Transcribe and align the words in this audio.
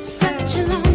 Such 0.00 0.56
a 0.58 0.62
long 0.62 0.87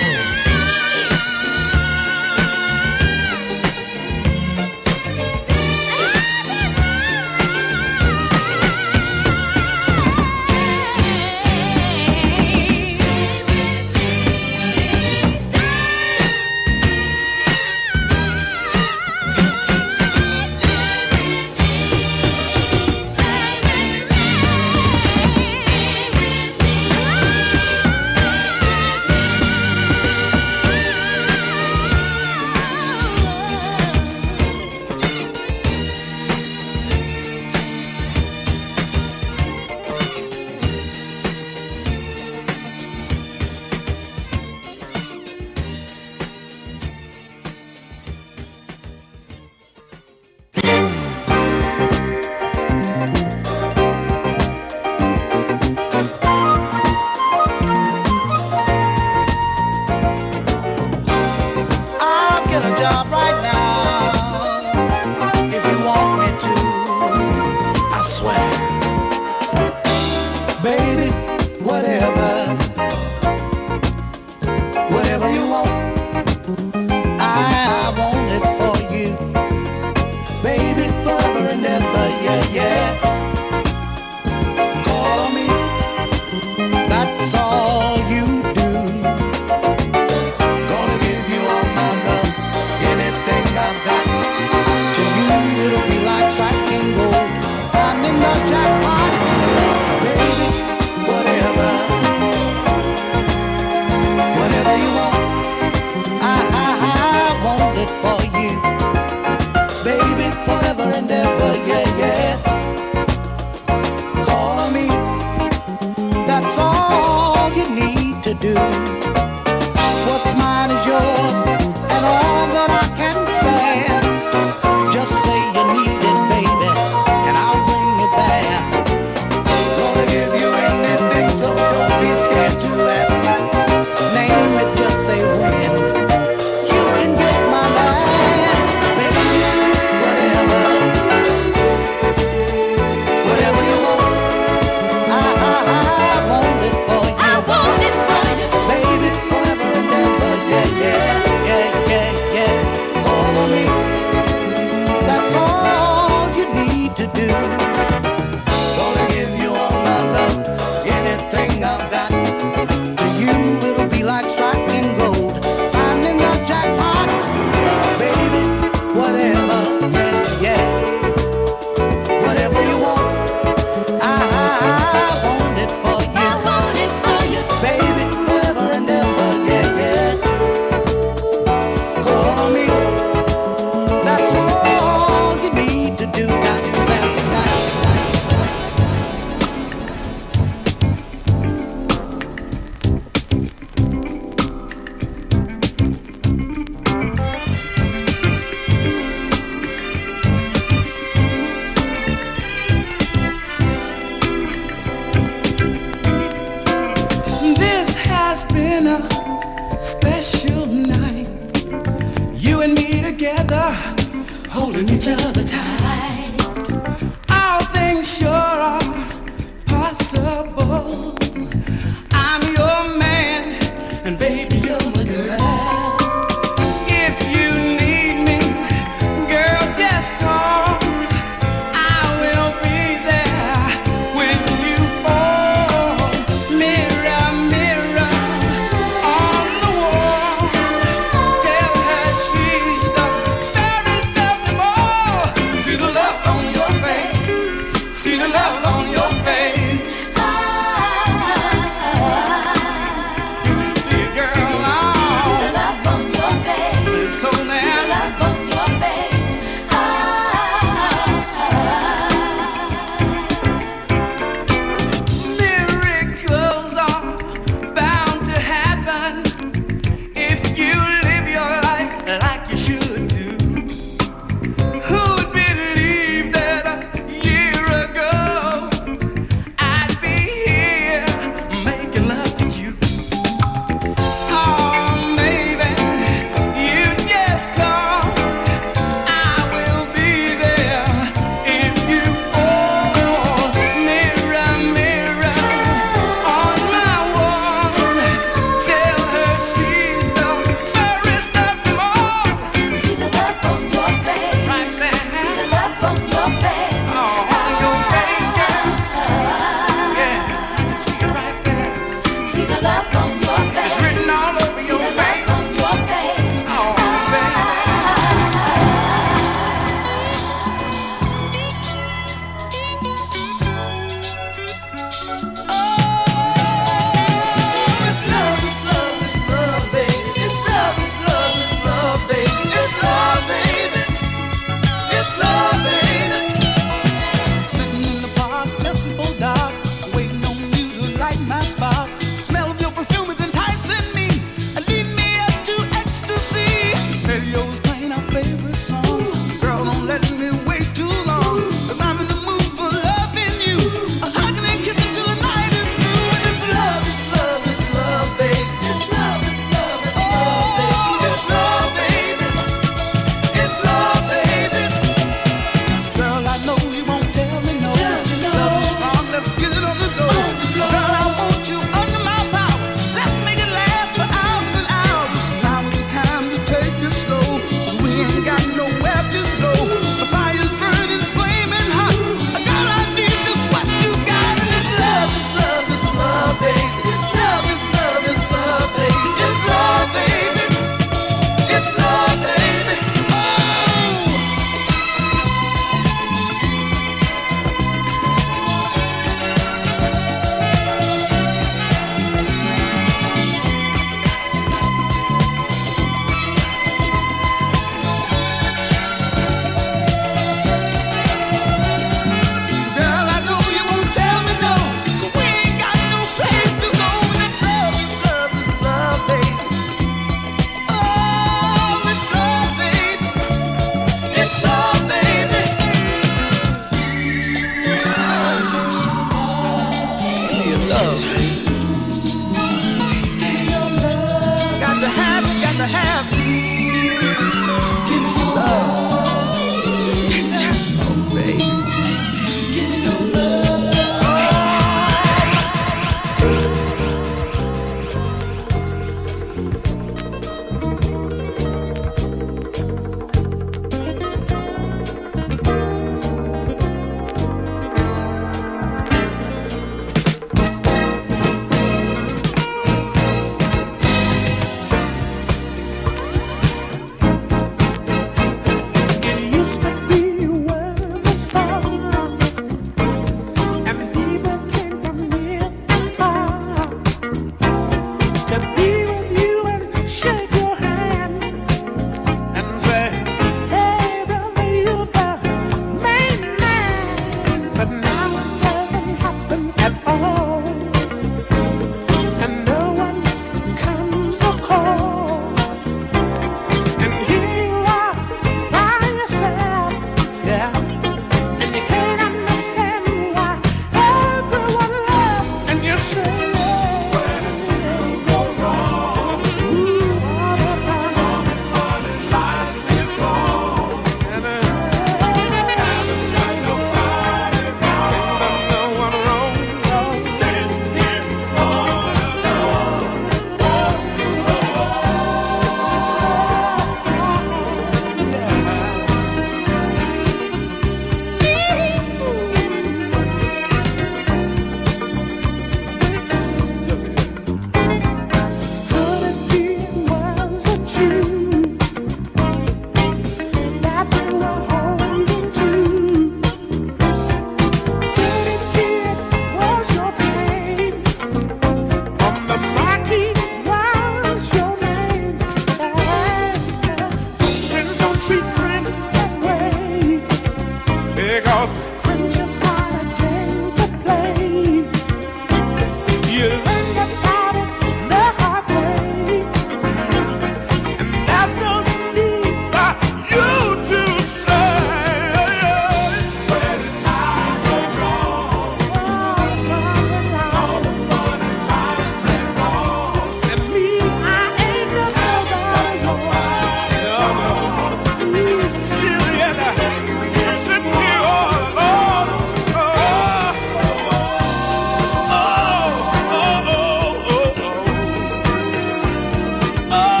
but 599.71 600.00